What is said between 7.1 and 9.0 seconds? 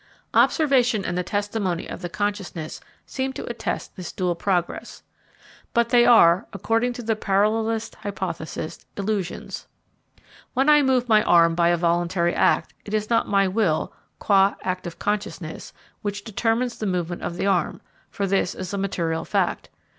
parallelist hypothesis,